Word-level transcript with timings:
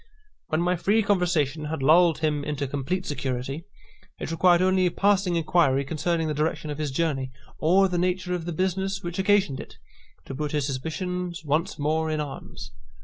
When 0.47 0.61
my 0.61 0.75
free 0.77 1.03
conversation 1.03 1.65
had 1.65 1.83
lulled 1.83 2.21
him 2.21 2.43
into 2.43 2.67
complete 2.67 3.05
security, 3.05 3.65
it 4.19 4.31
required 4.31 4.59
only 4.63 4.87
a 4.87 4.91
passing 4.91 5.35
inquiry 5.35 5.85
concerning 5.85 6.27
the 6.27 6.33
direction 6.33 6.71
of 6.71 6.79
his 6.79 6.89
journey, 6.89 7.31
or 7.59 7.87
the 7.87 7.99
nature 7.99 8.33
of 8.33 8.45
the 8.45 8.51
business 8.51 9.03
which 9.03 9.19
occasioned 9.19 9.59
it, 9.59 9.77
to 10.25 10.33
put 10.33 10.53
his 10.53 10.65
suspicions 10.65 11.45
once 11.45 11.77
more 11.77 12.09
in 12.09 12.19
arms. 12.19 12.71